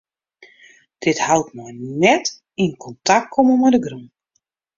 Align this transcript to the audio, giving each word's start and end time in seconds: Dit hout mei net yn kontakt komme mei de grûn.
Dit 1.05 1.19
hout 1.27 1.49
mei 1.55 1.73
net 2.03 2.25
yn 2.63 2.71
kontakt 2.83 3.31
komme 3.33 3.53
mei 3.59 3.73
de 3.73 3.79
grûn. 3.85 4.05